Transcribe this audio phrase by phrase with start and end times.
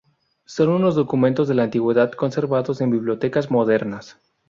[0.45, 4.17] Son unos documentos de la antigüedad conservados en bibliotecas modernas.